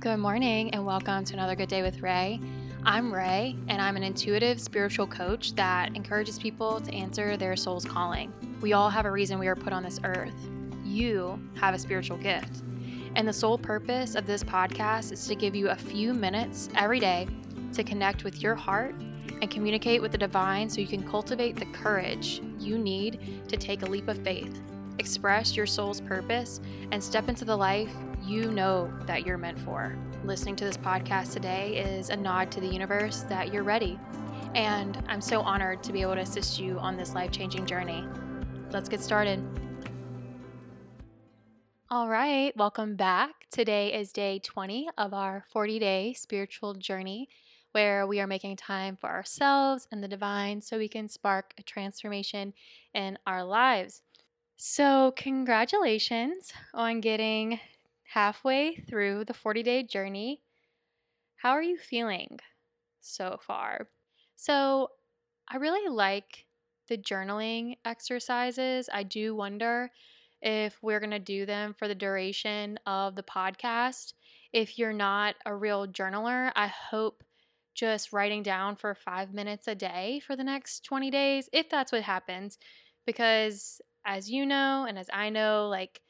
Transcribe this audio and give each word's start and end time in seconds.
Good 0.00 0.16
morning 0.16 0.70
and 0.70 0.86
welcome 0.86 1.26
to 1.26 1.34
another 1.34 1.54
Good 1.54 1.68
Day 1.68 1.82
with 1.82 2.00
Ray. 2.00 2.40
I'm 2.84 3.12
Ray 3.12 3.54
and 3.68 3.82
I'm 3.82 3.96
an 3.96 4.02
intuitive 4.02 4.58
spiritual 4.58 5.06
coach 5.06 5.54
that 5.56 5.94
encourages 5.94 6.38
people 6.38 6.80
to 6.80 6.94
answer 6.94 7.36
their 7.36 7.54
soul's 7.54 7.84
calling. 7.84 8.32
We 8.62 8.72
all 8.72 8.88
have 8.88 9.04
a 9.04 9.10
reason 9.10 9.38
we 9.38 9.46
are 9.46 9.54
put 9.54 9.74
on 9.74 9.82
this 9.82 10.00
earth. 10.02 10.48
You 10.82 11.38
have 11.56 11.74
a 11.74 11.78
spiritual 11.78 12.16
gift. 12.16 12.62
And 13.14 13.28
the 13.28 13.32
sole 13.34 13.58
purpose 13.58 14.14
of 14.14 14.24
this 14.24 14.42
podcast 14.42 15.12
is 15.12 15.26
to 15.26 15.34
give 15.34 15.54
you 15.54 15.68
a 15.68 15.76
few 15.76 16.14
minutes 16.14 16.70
every 16.76 16.98
day 16.98 17.28
to 17.74 17.84
connect 17.84 18.24
with 18.24 18.42
your 18.42 18.54
heart 18.54 18.94
and 19.42 19.50
communicate 19.50 20.00
with 20.00 20.12
the 20.12 20.18
divine 20.18 20.70
so 20.70 20.80
you 20.80 20.86
can 20.86 21.06
cultivate 21.06 21.56
the 21.56 21.66
courage 21.78 22.40
you 22.58 22.78
need 22.78 23.44
to 23.48 23.56
take 23.58 23.82
a 23.82 23.86
leap 23.86 24.08
of 24.08 24.16
faith, 24.24 24.62
express 24.98 25.54
your 25.54 25.66
soul's 25.66 26.00
purpose, 26.00 26.62
and 26.90 27.04
step 27.04 27.28
into 27.28 27.44
the 27.44 27.54
life 27.54 27.94
you 28.22 28.50
know 28.50 28.92
that 29.06 29.26
you're 29.26 29.38
meant 29.38 29.58
for. 29.58 29.96
Listening 30.24 30.56
to 30.56 30.64
this 30.64 30.76
podcast 30.76 31.32
today 31.32 31.76
is 31.76 32.10
a 32.10 32.16
nod 32.16 32.50
to 32.52 32.60
the 32.60 32.66
universe 32.66 33.22
that 33.28 33.52
you're 33.52 33.62
ready. 33.62 33.98
And 34.54 35.02
I'm 35.08 35.20
so 35.20 35.40
honored 35.40 35.82
to 35.84 35.92
be 35.92 36.02
able 36.02 36.14
to 36.14 36.20
assist 36.20 36.60
you 36.60 36.78
on 36.78 36.96
this 36.96 37.14
life 37.14 37.30
changing 37.30 37.66
journey. 37.66 38.06
Let's 38.70 38.88
get 38.88 39.00
started. 39.00 39.42
All 41.88 42.08
right, 42.08 42.56
welcome 42.56 42.94
back. 42.94 43.30
Today 43.50 43.92
is 43.94 44.12
day 44.12 44.38
20 44.38 44.88
of 44.96 45.12
our 45.12 45.44
40 45.50 45.78
day 45.78 46.12
spiritual 46.12 46.74
journey 46.74 47.28
where 47.72 48.06
we 48.06 48.20
are 48.20 48.26
making 48.26 48.56
time 48.56 48.96
for 48.96 49.08
ourselves 49.08 49.86
and 49.90 50.02
the 50.02 50.08
divine 50.08 50.60
so 50.60 50.78
we 50.78 50.88
can 50.88 51.08
spark 51.08 51.54
a 51.58 51.62
transformation 51.62 52.52
in 52.94 53.18
our 53.26 53.44
lives. 53.44 54.02
So, 54.56 55.12
congratulations 55.16 56.52
on 56.74 57.00
getting 57.00 57.58
halfway 58.12 58.74
through 58.74 59.24
the 59.24 59.34
40 59.34 59.62
day 59.62 59.82
journey. 59.82 60.42
How 61.36 61.50
are 61.52 61.62
you 61.62 61.78
feeling 61.78 62.38
so 63.00 63.38
far? 63.46 63.88
So, 64.36 64.88
I 65.48 65.56
really 65.56 65.88
like 65.88 66.46
the 66.88 66.98
journaling 66.98 67.76
exercises. 67.84 68.88
I 68.92 69.02
do 69.04 69.34
wonder 69.34 69.90
if 70.42 70.76
we're 70.82 71.00
going 71.00 71.10
to 71.10 71.18
do 71.18 71.46
them 71.46 71.74
for 71.78 71.88
the 71.88 71.94
duration 71.94 72.78
of 72.86 73.14
the 73.14 73.22
podcast. 73.22 74.14
If 74.52 74.78
you're 74.78 74.92
not 74.92 75.36
a 75.46 75.54
real 75.54 75.86
journaler, 75.86 76.52
I 76.56 76.66
hope 76.66 77.22
just 77.74 78.12
writing 78.12 78.42
down 78.42 78.76
for 78.76 78.94
five 78.94 79.32
minutes 79.32 79.68
a 79.68 79.74
day 79.74 80.20
for 80.26 80.36
the 80.36 80.44
next 80.44 80.84
20 80.84 81.10
days, 81.10 81.48
if 81.52 81.68
that's 81.68 81.92
what 81.92 82.02
happens. 82.02 82.58
Because 83.06 83.80
as 84.04 84.30
you 84.30 84.46
know, 84.46 84.86
and 84.88 84.98
as 84.98 85.08
I 85.12 85.30
know, 85.30 85.68
like 85.68 86.00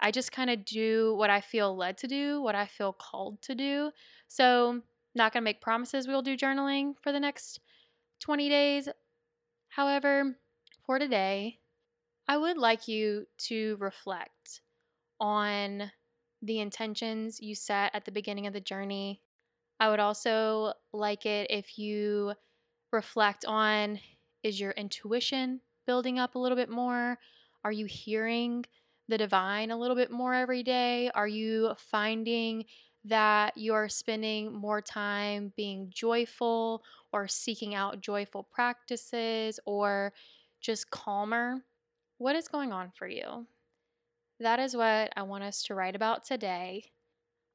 I 0.00 0.10
just 0.10 0.32
kind 0.32 0.50
of 0.50 0.64
do 0.64 1.14
what 1.16 1.30
I 1.30 1.40
feel 1.40 1.76
led 1.76 1.98
to 1.98 2.06
do, 2.06 2.40
what 2.40 2.54
I 2.54 2.66
feel 2.66 2.92
called 2.92 3.42
to 3.42 3.54
do. 3.54 3.90
So, 4.28 4.82
not 5.14 5.32
going 5.32 5.42
to 5.42 5.44
make 5.44 5.60
promises 5.60 6.06
we'll 6.06 6.22
do 6.22 6.36
journaling 6.36 6.94
for 7.02 7.12
the 7.12 7.20
next 7.20 7.60
20 8.20 8.48
days. 8.48 8.88
However, 9.70 10.36
for 10.84 10.98
today, 10.98 11.58
I 12.28 12.36
would 12.36 12.58
like 12.58 12.88
you 12.88 13.26
to 13.48 13.76
reflect 13.80 14.60
on 15.18 15.90
the 16.42 16.60
intentions 16.60 17.40
you 17.40 17.54
set 17.54 17.94
at 17.94 18.04
the 18.04 18.12
beginning 18.12 18.46
of 18.46 18.52
the 18.52 18.60
journey. 18.60 19.22
I 19.80 19.88
would 19.88 20.00
also 20.00 20.74
like 20.92 21.26
it 21.26 21.50
if 21.50 21.78
you 21.78 22.34
reflect 22.92 23.44
on 23.44 24.00
is 24.42 24.60
your 24.60 24.72
intuition 24.72 25.60
building 25.86 26.18
up 26.18 26.34
a 26.34 26.38
little 26.38 26.56
bit 26.56 26.70
more? 26.70 27.18
Are 27.64 27.72
you 27.72 27.86
hearing 27.86 28.64
the 29.08 29.18
divine 29.18 29.70
a 29.70 29.78
little 29.78 29.96
bit 29.96 30.10
more 30.10 30.34
every 30.34 30.62
day? 30.62 31.10
Are 31.14 31.28
you 31.28 31.74
finding 31.76 32.64
that 33.04 33.54
you're 33.56 33.88
spending 33.88 34.52
more 34.52 34.82
time 34.82 35.52
being 35.56 35.90
joyful 35.90 36.82
or 37.12 37.26
seeking 37.26 37.74
out 37.74 38.00
joyful 38.00 38.42
practices 38.42 39.58
or 39.64 40.12
just 40.60 40.90
calmer? 40.90 41.64
What 42.18 42.36
is 42.36 42.48
going 42.48 42.72
on 42.72 42.92
for 42.94 43.08
you? 43.08 43.46
That 44.40 44.60
is 44.60 44.76
what 44.76 45.10
I 45.16 45.22
want 45.22 45.44
us 45.44 45.62
to 45.64 45.74
write 45.74 45.96
about 45.96 46.24
today. 46.24 46.84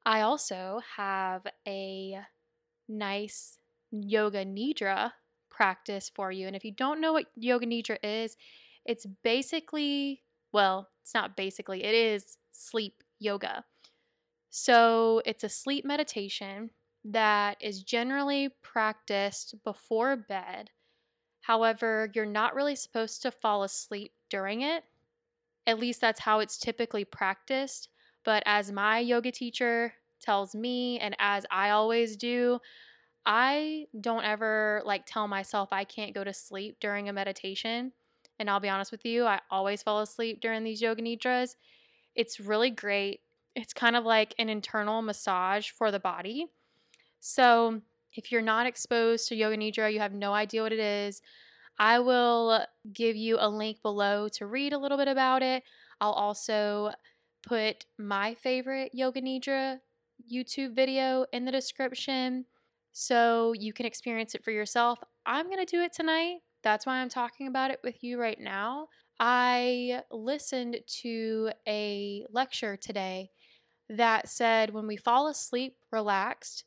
I 0.04 0.22
also 0.22 0.80
have 0.96 1.46
a 1.66 2.18
nice 2.88 3.58
yoga 3.90 4.44
nidra 4.44 5.12
practice 5.50 6.10
for 6.14 6.32
you. 6.32 6.46
And 6.46 6.56
if 6.56 6.64
you 6.64 6.72
don't 6.72 7.00
know 7.00 7.12
what 7.12 7.26
yoga 7.36 7.64
nidra 7.64 7.98
is, 8.02 8.36
it's 8.84 9.06
basically, 9.22 10.23
well, 10.54 10.88
it's 11.02 11.12
not 11.12 11.36
basically, 11.36 11.84
it 11.84 11.94
is 11.94 12.38
sleep 12.52 13.02
yoga. 13.18 13.64
So 14.50 15.20
it's 15.26 15.42
a 15.42 15.48
sleep 15.48 15.84
meditation 15.84 16.70
that 17.04 17.56
is 17.60 17.82
generally 17.82 18.50
practiced 18.62 19.56
before 19.64 20.16
bed. 20.16 20.70
However, 21.40 22.10
you're 22.14 22.24
not 22.24 22.54
really 22.54 22.76
supposed 22.76 23.20
to 23.22 23.32
fall 23.32 23.64
asleep 23.64 24.12
during 24.30 24.62
it. 24.62 24.84
At 25.66 25.80
least 25.80 26.00
that's 26.00 26.20
how 26.20 26.38
it's 26.38 26.56
typically 26.56 27.04
practiced. 27.04 27.88
But 28.24 28.44
as 28.46 28.70
my 28.70 29.00
yoga 29.00 29.32
teacher 29.32 29.92
tells 30.20 30.54
me, 30.54 31.00
and 31.00 31.16
as 31.18 31.44
I 31.50 31.70
always 31.70 32.16
do, 32.16 32.60
I 33.26 33.86
don't 34.00 34.24
ever 34.24 34.82
like 34.86 35.04
tell 35.04 35.26
myself 35.26 35.70
I 35.72 35.84
can't 35.84 36.14
go 36.14 36.22
to 36.22 36.32
sleep 36.32 36.76
during 36.80 37.08
a 37.08 37.12
meditation. 37.12 37.92
And 38.38 38.50
I'll 38.50 38.60
be 38.60 38.68
honest 38.68 38.90
with 38.90 39.04
you, 39.04 39.24
I 39.24 39.40
always 39.50 39.82
fall 39.82 40.00
asleep 40.00 40.40
during 40.40 40.64
these 40.64 40.82
yoga 40.82 41.02
nidras. 41.02 41.56
It's 42.14 42.40
really 42.40 42.70
great. 42.70 43.20
It's 43.54 43.72
kind 43.72 43.96
of 43.96 44.04
like 44.04 44.34
an 44.38 44.48
internal 44.48 45.02
massage 45.02 45.70
for 45.70 45.90
the 45.90 46.00
body. 46.00 46.46
So, 47.20 47.80
if 48.12 48.30
you're 48.30 48.42
not 48.42 48.66
exposed 48.66 49.28
to 49.28 49.36
yoga 49.36 49.56
nidra, 49.56 49.92
you 49.92 49.98
have 50.00 50.12
no 50.12 50.32
idea 50.32 50.62
what 50.62 50.72
it 50.72 50.78
is, 50.78 51.20
I 51.78 51.98
will 51.98 52.64
give 52.92 53.16
you 53.16 53.36
a 53.40 53.48
link 53.48 53.82
below 53.82 54.28
to 54.34 54.46
read 54.46 54.72
a 54.72 54.78
little 54.78 54.98
bit 54.98 55.08
about 55.08 55.42
it. 55.42 55.64
I'll 56.00 56.12
also 56.12 56.92
put 57.46 57.86
my 57.98 58.34
favorite 58.34 58.90
yoga 58.94 59.20
nidra 59.20 59.78
YouTube 60.32 60.74
video 60.74 61.26
in 61.32 61.44
the 61.44 61.52
description 61.52 62.46
so 62.92 63.52
you 63.54 63.72
can 63.72 63.86
experience 63.86 64.34
it 64.34 64.44
for 64.44 64.52
yourself. 64.52 65.00
I'm 65.26 65.46
going 65.46 65.64
to 65.64 65.64
do 65.64 65.82
it 65.82 65.92
tonight. 65.92 66.38
That's 66.64 66.86
why 66.86 66.96
I'm 66.96 67.10
talking 67.10 67.46
about 67.46 67.70
it 67.70 67.80
with 67.84 68.02
you 68.02 68.18
right 68.18 68.40
now. 68.40 68.88
I 69.20 70.00
listened 70.10 70.78
to 71.02 71.50
a 71.68 72.24
lecture 72.30 72.76
today 72.76 73.30
that 73.90 74.28
said 74.28 74.72
when 74.72 74.86
we 74.86 74.96
fall 74.96 75.28
asleep 75.28 75.76
relaxed, 75.92 76.64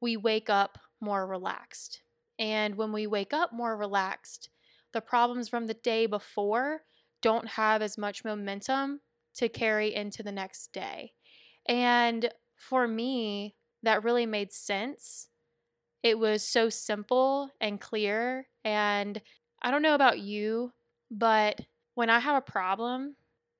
we 0.00 0.16
wake 0.16 0.48
up 0.48 0.78
more 1.00 1.26
relaxed. 1.26 2.02
And 2.38 2.76
when 2.76 2.92
we 2.92 3.06
wake 3.06 3.34
up 3.34 3.52
more 3.52 3.76
relaxed, 3.76 4.48
the 4.92 5.00
problems 5.00 5.48
from 5.48 5.66
the 5.66 5.74
day 5.74 6.06
before 6.06 6.82
don't 7.20 7.48
have 7.48 7.82
as 7.82 7.98
much 7.98 8.24
momentum 8.24 9.00
to 9.34 9.48
carry 9.48 9.94
into 9.94 10.22
the 10.22 10.32
next 10.32 10.72
day. 10.72 11.12
And 11.68 12.30
for 12.56 12.86
me, 12.86 13.56
that 13.82 14.04
really 14.04 14.26
made 14.26 14.52
sense. 14.52 15.28
It 16.02 16.18
was 16.18 16.42
so 16.42 16.68
simple 16.68 17.50
and 17.60 17.80
clear. 17.80 18.46
And 18.64 19.20
I 19.62 19.70
don't 19.70 19.82
know 19.82 19.94
about 19.94 20.18
you, 20.18 20.72
but 21.10 21.60
when 21.94 22.10
I 22.10 22.18
have 22.18 22.36
a 22.36 22.40
problem 22.50 23.16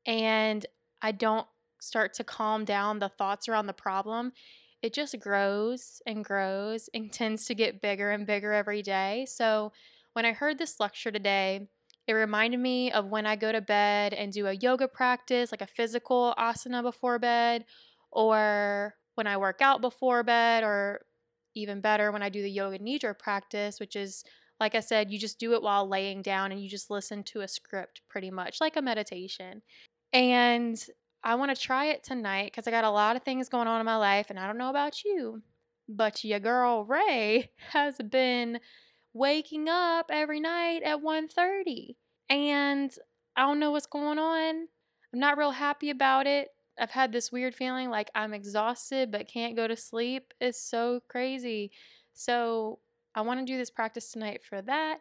and 0.06 0.64
I 1.02 1.12
don't 1.12 1.46
start 1.80 2.14
to 2.14 2.24
calm 2.24 2.64
down 2.64 2.98
the 2.98 3.08
thoughts 3.08 3.48
around 3.48 3.66
the 3.66 3.72
problem, 3.72 4.32
it 4.82 4.94
just 4.94 5.18
grows 5.18 6.00
and 6.06 6.24
grows 6.24 6.88
and 6.94 7.12
tends 7.12 7.46
to 7.46 7.54
get 7.54 7.82
bigger 7.82 8.10
and 8.10 8.26
bigger 8.26 8.52
every 8.52 8.82
day. 8.82 9.26
So 9.28 9.72
when 10.14 10.24
I 10.24 10.32
heard 10.32 10.58
this 10.58 10.80
lecture 10.80 11.10
today, 11.10 11.68
it 12.06 12.12
reminded 12.14 12.58
me 12.58 12.90
of 12.90 13.06
when 13.06 13.26
I 13.26 13.36
go 13.36 13.52
to 13.52 13.60
bed 13.60 14.14
and 14.14 14.32
do 14.32 14.46
a 14.46 14.54
yoga 14.54 14.88
practice, 14.88 15.52
like 15.52 15.62
a 15.62 15.66
physical 15.66 16.34
asana 16.38 16.82
before 16.82 17.18
bed, 17.18 17.64
or 18.10 18.94
when 19.14 19.26
I 19.26 19.36
work 19.36 19.60
out 19.60 19.80
before 19.80 20.22
bed, 20.24 20.64
or 20.64 21.02
even 21.54 21.80
better, 21.80 22.12
when 22.12 22.22
I 22.22 22.28
do 22.28 22.42
the 22.42 22.50
yoga 22.50 22.78
nidra 22.78 23.18
practice, 23.18 23.80
which 23.80 23.96
is 23.96 24.24
like 24.60 24.74
I 24.74 24.80
said, 24.80 25.10
you 25.10 25.18
just 25.18 25.38
do 25.38 25.54
it 25.54 25.62
while 25.62 25.88
laying 25.88 26.20
down 26.20 26.52
and 26.52 26.62
you 26.62 26.68
just 26.68 26.90
listen 26.90 27.22
to 27.24 27.40
a 27.40 27.48
script 27.48 28.02
pretty 28.10 28.30
much, 28.30 28.60
like 28.60 28.76
a 28.76 28.82
meditation. 28.82 29.62
And 30.12 30.78
I 31.24 31.34
want 31.36 31.54
to 31.54 31.60
try 31.60 31.86
it 31.86 32.04
tonight 32.04 32.52
because 32.52 32.66
I 32.66 32.70
got 32.70 32.84
a 32.84 32.90
lot 32.90 33.16
of 33.16 33.22
things 33.22 33.48
going 33.48 33.68
on 33.68 33.80
in 33.80 33.86
my 33.86 33.96
life, 33.96 34.26
and 34.28 34.38
I 34.38 34.46
don't 34.46 34.58
know 34.58 34.70
about 34.70 35.04
you, 35.04 35.42
but 35.88 36.22
your 36.24 36.40
girl 36.40 36.84
Ray 36.84 37.50
has 37.72 37.96
been 37.96 38.60
waking 39.12 39.68
up 39.68 40.06
every 40.10 40.40
night 40.40 40.82
at 40.84 41.02
1.30 41.02 41.96
and 42.28 42.92
I 43.36 43.42
don't 43.42 43.58
know 43.58 43.72
what's 43.72 43.86
going 43.86 44.18
on. 44.18 44.68
I'm 45.12 45.18
not 45.18 45.36
real 45.36 45.50
happy 45.50 45.90
about 45.90 46.26
it. 46.26 46.48
I've 46.80 46.90
had 46.90 47.12
this 47.12 47.30
weird 47.30 47.54
feeling 47.54 47.90
like 47.90 48.10
I'm 48.14 48.32
exhausted 48.32 49.10
but 49.10 49.28
can't 49.28 49.56
go 49.56 49.68
to 49.68 49.76
sleep. 49.76 50.32
It's 50.40 50.60
so 50.60 51.00
crazy. 51.08 51.70
So 52.14 52.78
I 53.14 53.20
want 53.20 53.40
to 53.40 53.46
do 53.46 53.58
this 53.58 53.70
practice 53.70 54.10
tonight 54.10 54.40
for 54.42 54.62
that. 54.62 54.98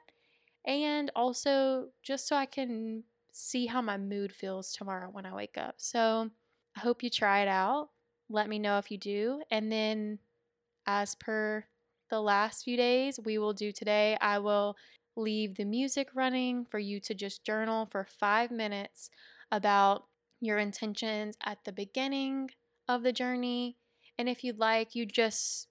And 0.65 1.09
also 1.15 1.87
just 2.03 2.27
so 2.27 2.35
I 2.35 2.45
can 2.45 3.03
see 3.31 3.65
how 3.65 3.81
my 3.81 3.97
mood 3.97 4.33
feels 4.33 4.73
tomorrow 4.73 5.09
when 5.11 5.25
I 5.25 5.33
wake 5.33 5.57
up. 5.57 5.75
So 5.77 6.29
I 6.75 6.79
hope 6.81 7.01
you 7.01 7.09
try 7.09 7.41
it 7.41 7.47
out. 7.47 7.89
let 8.29 8.49
me 8.49 8.59
know 8.59 8.77
if 8.77 8.91
you 8.91 8.97
do. 8.97 9.41
And 9.49 9.71
then, 9.71 10.19
as 10.85 11.15
per 11.15 11.65
the 12.09 12.21
last 12.21 12.63
few 12.63 12.77
days, 12.77 13.19
we 13.23 13.37
will 13.37 13.53
do 13.53 13.71
today, 13.71 14.17
I 14.21 14.39
will 14.39 14.75
leave 15.15 15.55
the 15.55 15.65
music 15.65 16.09
running 16.13 16.65
for 16.65 16.79
you 16.79 16.99
to 17.01 17.13
just 17.13 17.43
journal 17.43 17.85
for 17.85 18.05
five 18.05 18.51
minutes 18.51 19.09
about 19.51 20.05
your 20.41 20.57
intentions 20.57 21.35
at 21.43 21.59
the 21.65 21.71
beginning 21.71 22.49
of 22.87 23.03
the 23.03 23.11
journey. 23.11 23.77
And 24.17 24.27
if 24.29 24.43
you'd 24.43 24.59
like, 24.59 24.95
you 24.95 25.05
just 25.05 25.67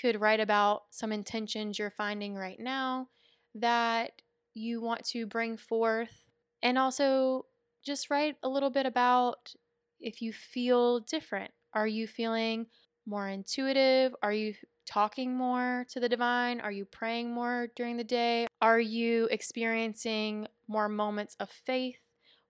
could 0.00 0.20
write 0.20 0.40
about 0.40 0.84
some 0.90 1.12
intentions 1.12 1.78
you're 1.78 1.90
finding 1.90 2.34
right 2.34 2.58
now 2.58 3.08
that 3.54 4.22
you 4.54 4.80
want 4.80 5.04
to 5.04 5.26
bring 5.26 5.56
forth. 5.56 6.24
And 6.62 6.78
also 6.78 7.46
just 7.84 8.10
write 8.10 8.36
a 8.42 8.48
little 8.48 8.70
bit 8.70 8.86
about 8.86 9.52
if 10.00 10.22
you 10.22 10.32
feel 10.32 11.00
different. 11.00 11.50
Are 11.74 11.86
you 11.86 12.06
feeling 12.06 12.66
more 13.06 13.28
intuitive? 13.28 14.14
Are 14.22 14.32
you 14.32 14.54
talking 14.86 15.34
more 15.34 15.86
to 15.90 16.00
the 16.00 16.08
divine? 16.08 16.60
Are 16.60 16.72
you 16.72 16.84
praying 16.84 17.32
more 17.32 17.68
during 17.76 17.96
the 17.96 18.04
day? 18.04 18.46
Are 18.60 18.80
you 18.80 19.28
experiencing 19.30 20.46
more 20.68 20.88
moments 20.88 21.36
of 21.40 21.50
faith 21.50 21.98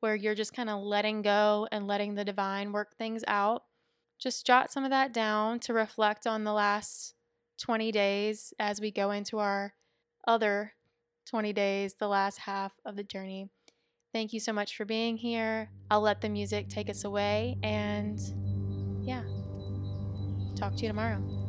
where 0.02 0.16
you're 0.16 0.34
just 0.34 0.52
kind 0.52 0.68
of 0.68 0.82
letting 0.82 1.22
go 1.22 1.66
and 1.70 1.86
letting 1.86 2.14
the 2.14 2.24
divine 2.24 2.72
work 2.72 2.96
things 2.96 3.22
out? 3.26 3.62
Just 4.18 4.46
jot 4.46 4.72
some 4.72 4.84
of 4.84 4.90
that 4.90 5.12
down 5.12 5.60
to 5.60 5.72
reflect 5.72 6.26
on 6.26 6.44
the 6.44 6.52
last 6.52 7.14
20 7.60 7.92
days 7.92 8.52
as 8.58 8.80
we 8.80 8.90
go 8.90 9.10
into 9.12 9.38
our 9.38 9.74
other 10.26 10.72
20 11.28 11.52
days, 11.52 11.94
the 11.94 12.08
last 12.08 12.38
half 12.38 12.72
of 12.84 12.96
the 12.96 13.04
journey. 13.04 13.48
Thank 14.12 14.32
you 14.32 14.40
so 14.40 14.52
much 14.52 14.76
for 14.76 14.84
being 14.84 15.16
here. 15.16 15.70
I'll 15.90 16.00
let 16.00 16.20
the 16.20 16.28
music 16.28 16.68
take 16.68 16.90
us 16.90 17.04
away 17.04 17.56
and 17.62 18.20
yeah, 19.02 19.22
talk 20.56 20.76
to 20.76 20.82
you 20.82 20.88
tomorrow. 20.88 21.41